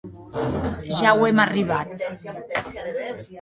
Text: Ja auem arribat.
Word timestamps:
Ja 1.01 1.11
auem 1.11 1.41
arribat. 1.43 1.93